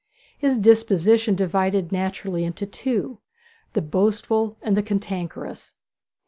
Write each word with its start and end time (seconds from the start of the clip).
His 0.35 0.57
disposition 0.57 1.35
divided 1.35 1.91
naturally 1.91 2.43
into 2.43 2.65
two, 2.65 3.19
the 3.73 3.83
boastful 3.83 4.57
and 4.63 4.75
the 4.75 4.81
cantankerous. 4.81 5.73